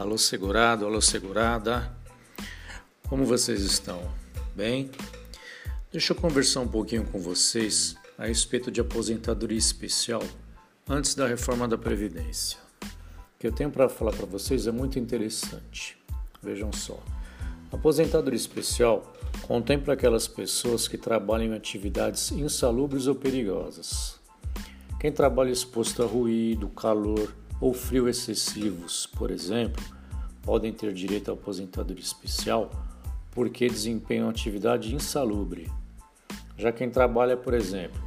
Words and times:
Alô 0.00 0.16
segurado, 0.16 0.86
alô 0.86 0.98
segurada. 1.02 1.94
Como 3.06 3.26
vocês 3.26 3.60
estão? 3.60 4.00
Bem? 4.56 4.90
Deixa 5.92 6.14
eu 6.14 6.16
conversar 6.16 6.60
um 6.60 6.68
pouquinho 6.68 7.04
com 7.04 7.20
vocês 7.20 7.94
a 8.16 8.24
respeito 8.24 8.70
de 8.70 8.80
aposentadoria 8.80 9.58
especial 9.58 10.22
antes 10.88 11.14
da 11.14 11.26
reforma 11.26 11.68
da 11.68 11.76
previdência. 11.76 12.56
O 12.82 13.38
que 13.40 13.46
eu 13.46 13.52
tenho 13.52 13.70
para 13.70 13.90
falar 13.90 14.12
para 14.12 14.24
vocês 14.24 14.66
é 14.66 14.72
muito 14.72 14.98
interessante. 14.98 15.98
Vejam 16.42 16.72
só. 16.72 16.98
Aposentadoria 17.70 18.38
especial 18.38 19.12
contempla 19.42 19.92
aquelas 19.92 20.26
pessoas 20.26 20.88
que 20.88 20.96
trabalham 20.96 21.52
em 21.52 21.54
atividades 21.54 22.32
insalubres 22.32 23.06
ou 23.06 23.14
perigosas. 23.14 24.18
Quem 24.98 25.12
trabalha 25.12 25.50
exposto 25.50 26.02
a 26.02 26.06
ruído, 26.06 26.70
calor 26.70 27.30
ou 27.60 27.74
frio 27.74 28.08
excessivos, 28.08 29.06
por 29.06 29.30
exemplo, 29.30 29.82
podem 30.42 30.72
ter 30.72 30.92
direito 30.92 31.30
à 31.30 31.34
aposentadoria 31.34 32.02
especial 32.02 32.70
porque 33.30 33.68
desempenham 33.68 34.28
atividade 34.28 34.94
insalubre. 34.94 35.70
Já 36.56 36.72
quem 36.72 36.90
trabalha, 36.90 37.36
por 37.36 37.54
exemplo, 37.54 38.00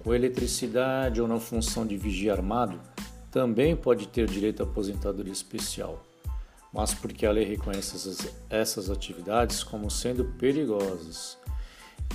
com 0.00 0.14
eletricidade 0.14 1.20
ou 1.20 1.28
na 1.28 1.38
função 1.38 1.86
de 1.86 1.96
vigia 1.96 2.32
armado, 2.32 2.80
também 3.30 3.76
pode 3.76 4.08
ter 4.08 4.28
direito 4.28 4.62
à 4.62 4.66
aposentadoria 4.66 5.32
especial 5.32 6.02
mas 6.76 6.92
porque 6.92 7.24
a 7.24 7.32
lei 7.32 7.44
reconhece 7.44 7.96
essas, 7.96 8.28
essas 8.50 8.90
atividades 8.90 9.64
como 9.64 9.90
sendo 9.90 10.26
perigosas. 10.38 11.38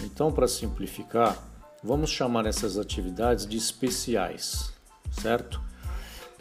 Então, 0.03 0.31
para 0.31 0.47
simplificar, 0.47 1.35
vamos 1.83 2.11
chamar 2.11 2.45
essas 2.45 2.77
atividades 2.77 3.47
de 3.47 3.57
especiais, 3.57 4.71
certo? 5.11 5.59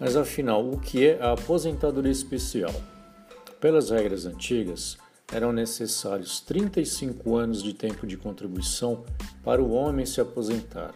Mas 0.00 0.16
afinal, 0.16 0.66
o 0.66 0.80
que 0.80 1.06
é 1.06 1.20
a 1.20 1.32
aposentadoria 1.32 2.10
especial? 2.10 2.72
Pelas 3.60 3.90
regras 3.90 4.24
antigas, 4.24 4.96
eram 5.30 5.52
necessários 5.52 6.40
35 6.40 7.36
anos 7.36 7.62
de 7.62 7.74
tempo 7.74 8.06
de 8.06 8.16
contribuição 8.16 9.04
para 9.44 9.62
o 9.62 9.72
homem 9.72 10.06
se 10.06 10.18
aposentar. 10.18 10.94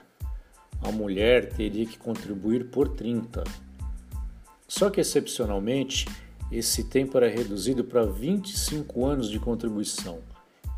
A 0.82 0.90
mulher 0.90 1.52
teria 1.52 1.84
que 1.84 1.98
contribuir 1.98 2.70
por 2.70 2.88
30. 2.88 3.44
Só 4.66 4.88
que, 4.88 5.02
excepcionalmente, 5.02 6.08
esse 6.50 6.84
tempo 6.84 7.18
era 7.18 7.28
reduzido 7.28 7.84
para 7.84 8.06
25 8.06 9.04
anos 9.04 9.28
de 9.28 9.38
contribuição, 9.38 10.20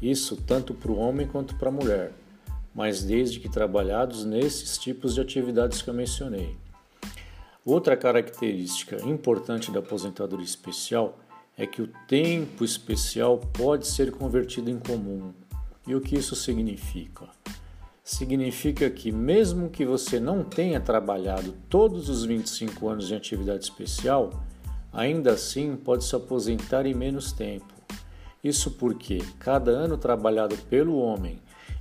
isso 0.03 0.37
tanto 0.37 0.75
para 0.75 0.91
o 0.91 0.99
homem 0.99 1.29
quanto 1.29 1.55
para 1.57 1.69
a 1.69 1.73
mulher, 1.73 2.13
mas 2.75 3.05
desde 3.05 3.39
que 3.39 3.49
trabalhados 3.49 4.25
nesses 4.25 4.77
tipos 4.77 5.15
de 5.15 5.21
atividades 5.21 5.81
que 5.81 5.89
eu 5.89 5.95
mencionei. 5.95 6.57
Outra 7.67 7.95
característica 7.97 8.97
importante 9.07 9.71
da 9.71 9.81
aposentadoria 9.81 10.47
especial 10.47 11.19
é 11.59 11.67
que 11.67 11.83
o 11.83 11.91
tempo 12.09 12.65
especial 12.65 13.39
pode 13.39 13.87
ser 13.87 14.11
convertido 14.11 14.71
em 14.71 14.79
comum. 14.79 15.35
E 15.87 15.95
o 15.95 16.01
que 16.01 16.17
isso 16.17 16.35
significa? 16.35 17.27
Significa 18.03 18.89
que, 18.89 19.13
mesmo 19.13 19.69
que 19.69 19.85
você 19.85 20.19
não 20.19 20.43
tenha 20.43 20.81
trabalhado 20.81 21.55
todos 21.69 22.09
os 22.09 22.25
25 22.25 22.89
anos 22.89 23.09
de 23.09 23.15
atividade 23.15 23.65
especial, 23.65 24.31
Ainda 24.97 25.33
assim, 25.33 25.77
pode 25.77 26.05
se 26.05 26.17
aposentar 26.17 26.87
em 26.87 26.95
menos 26.95 27.31
tempo. 27.31 27.75
Isso 28.43 28.71
porque 28.71 29.19
cada 29.39 29.71
ano 29.71 29.99
trabalhado 29.99 30.57
pelo 30.71 30.97
homem 30.97 31.39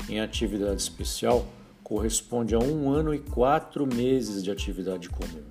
em 0.10 0.20
atividade 0.20 0.82
especial 0.82 1.46
corresponde 1.82 2.54
a 2.54 2.60
um 2.60 2.92
ano 2.92 3.14
e 3.14 3.20
quatro 3.20 3.88
meses 3.88 4.44
de 4.44 4.52
atividade 4.52 5.08
comum. 5.08 5.46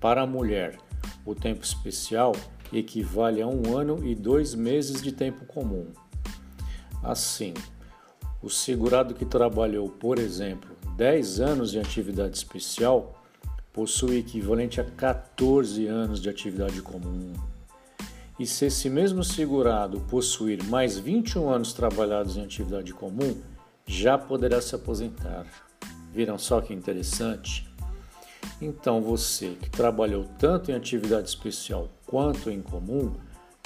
Para 0.00 0.22
a 0.22 0.26
mulher, 0.26 0.78
o 1.24 1.34
tempo 1.34 1.64
especial 1.64 2.32
equivale 2.72 3.40
a 3.40 3.46
um 3.46 3.76
ano 3.76 4.04
e 4.04 4.14
dois 4.14 4.54
meses 4.54 5.02
de 5.02 5.12
tempo 5.12 5.44
comum. 5.46 5.86
Assim, 7.02 7.54
o 8.42 8.50
segurado 8.50 9.14
que 9.14 9.24
trabalhou, 9.24 9.88
por 9.88 10.18
exemplo, 10.18 10.76
10 10.96 11.40
anos 11.40 11.70
de 11.70 11.78
atividade 11.78 12.36
especial 12.36 13.22
possui 13.72 14.18
equivalente 14.18 14.80
a 14.80 14.84
14 14.84 15.86
anos 15.86 16.20
de 16.20 16.28
atividade 16.28 16.80
comum. 16.80 17.32
E 18.38 18.46
se 18.46 18.66
esse 18.66 18.90
mesmo 18.90 19.24
segurado 19.24 20.00
possuir 20.02 20.62
mais 20.64 20.98
21 20.98 21.48
anos 21.48 21.72
trabalhados 21.72 22.36
em 22.36 22.44
atividade 22.44 22.92
comum, 22.92 23.36
já 23.86 24.18
poderá 24.18 24.60
se 24.60 24.74
aposentar. 24.74 25.46
Viram 26.12 26.38
só 26.38 26.60
que 26.60 26.74
interessante? 26.74 27.66
Então 28.60 29.02
você 29.02 29.50
que 29.60 29.70
trabalhou 29.70 30.24
tanto 30.38 30.70
em 30.70 30.74
atividade 30.74 31.28
especial 31.28 31.88
quanto 32.06 32.50
em 32.50 32.62
comum, 32.62 33.12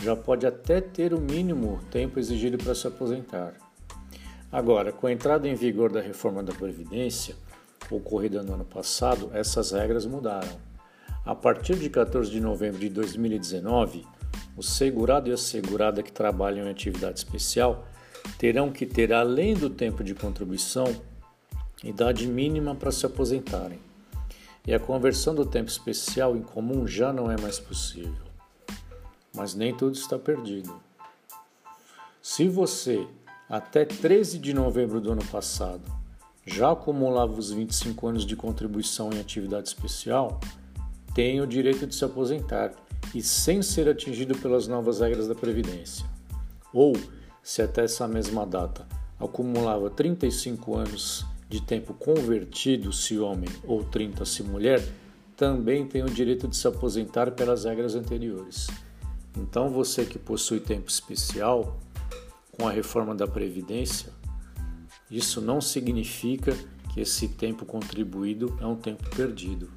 já 0.03 0.17
pode 0.17 0.47
até 0.47 0.81
ter 0.81 1.15
o 1.15 1.21
mínimo 1.21 1.78
tempo 1.91 2.19
exigido 2.19 2.59
para 2.59 2.75
se 2.75 2.87
aposentar. 2.87 3.55
Agora, 4.50 4.93
com 4.93 5.06
a 5.06 5.12
entrada 5.12 5.47
em 5.47 5.55
vigor 5.55 5.93
da 5.93 6.00
reforma 6.00 6.43
da 6.43 6.53
Previdência, 6.53 7.37
ocorrida 7.91 8.43
no 8.43 8.55
ano 8.55 8.65
passado, 8.65 9.31
essas 9.33 9.71
regras 9.71 10.06
mudaram. 10.06 10.59
A 11.25 11.34
partir 11.34 11.77
de 11.77 11.89
14 11.89 12.31
de 12.31 12.41
novembro 12.41 12.81
de 12.81 12.89
2019, 12.89 14.05
o 14.56 14.62
segurado 14.62 15.29
e 15.29 15.33
a 15.33 15.37
segurada 15.37 16.03
que 16.03 16.11
trabalham 16.11 16.67
em 16.67 16.71
atividade 16.71 17.19
especial 17.19 17.87
terão 18.39 18.73
que 18.73 18.87
ter, 18.87 19.12
além 19.12 19.55
do 19.55 19.71
tempo 19.71 20.03
de 20.03 20.15
contribuição, 20.15 20.87
idade 21.84 22.27
mínima 22.27 22.75
para 22.75 22.91
se 22.91 23.06
aposentarem. 23.06 23.90
E 24.66 24.75
a 24.75 24.78
conversão 24.78 25.34
do 25.34 25.47
tempo 25.47 25.71
especial 25.71 26.37
em 26.37 26.43
comum 26.43 26.87
já 26.87 27.12
não 27.12 27.31
é 27.31 27.41
mais 27.41 27.59
possível. 27.59 28.25
Mas 29.34 29.54
nem 29.54 29.75
tudo 29.75 29.94
está 29.94 30.19
perdido. 30.19 30.81
Se 32.22 32.48
você, 32.48 33.06
até 33.49 33.84
13 33.84 34.38
de 34.38 34.53
novembro 34.53 35.00
do 35.00 35.12
ano 35.12 35.25
passado, 35.26 35.82
já 36.44 36.72
acumulava 36.72 37.32
os 37.32 37.50
25 37.50 38.06
anos 38.06 38.26
de 38.26 38.37
contribuição 38.37 39.10
em 39.12 39.20
atividade 39.20 39.69
especial, 39.69 40.41
tem 41.15 41.41
o 41.41 41.47
direito 41.47 41.87
de 41.87 41.94
se 41.94 42.04
aposentar 42.04 42.72
e 43.15 43.22
sem 43.22 43.62
ser 43.62 43.88
atingido 43.88 44.37
pelas 44.38 44.69
novas 44.69 45.00
regras 45.00 45.26
da 45.26 45.34
Previdência. 45.34 46.04
Ou, 46.72 46.94
se 47.43 47.62
até 47.62 47.84
essa 47.84 48.06
mesma 48.06 48.47
data 48.47 48.87
acumulava 49.19 49.91
35 49.91 50.76
anos 50.76 51.26
de 51.50 51.61
tempo 51.61 51.93
convertido 51.93 52.93
se 52.93 53.19
homem 53.19 53.49
ou 53.65 53.83
30 53.83 54.25
se 54.25 54.41
mulher, 54.44 54.81
também 55.37 55.84
tem 55.84 56.05
o 56.05 56.09
direito 56.09 56.47
de 56.47 56.56
se 56.56 56.69
aposentar 56.69 57.33
pelas 57.33 57.65
regras 57.65 57.97
anteriores. 57.97 58.69
Então, 59.37 59.69
você 59.69 60.05
que 60.05 60.19
possui 60.19 60.61
tempo 60.61 60.88
especial, 60.88 61.77
com 62.53 62.69
a 62.69 62.71
reforma 62.71 63.16
da 63.16 63.27
Previdência, 63.27 64.12
isso 65.11 65.41
não 65.41 65.61
significa 65.61 66.56
que 66.94 67.00
esse 67.00 67.27
tempo 67.27 67.67
contribuído 67.67 68.56
é 68.61 68.67
um 68.67 68.77
tempo 68.77 69.03
perdido. 69.11 69.69